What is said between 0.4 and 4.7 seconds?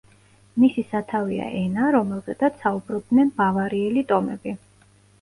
მისი სათავეა ენა, რომელზედაც საუბრობდნენ ბავარიელი ტომები.